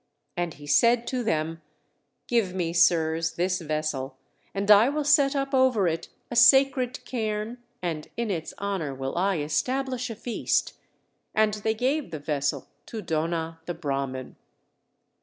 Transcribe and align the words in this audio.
And 0.35 0.55
he 0.55 0.65
said 0.65 1.05
to 1.09 1.21
them: 1.21 1.61
"Give 2.25 2.55
me, 2.55 2.73
sirs, 2.73 3.33
this 3.33 3.61
vessel, 3.61 4.17
and 4.51 4.71
I 4.71 4.89
will 4.89 5.03
set 5.03 5.35
up 5.35 5.53
over 5.53 5.87
it 5.87 6.07
a 6.31 6.35
sacred 6.35 7.05
cairn, 7.05 7.59
and 7.83 8.07
in 8.17 8.31
its 8.31 8.51
honor 8.57 8.95
will 8.95 9.15
I 9.15 9.37
establish 9.37 10.09
a 10.09 10.15
feast." 10.15 10.73
And 11.35 11.53
they 11.53 11.75
gave 11.75 12.09
the 12.09 12.17
vessel 12.17 12.67
to 12.87 13.03
Dona 13.03 13.59
the 13.67 13.75
Brahman. 13.75 14.37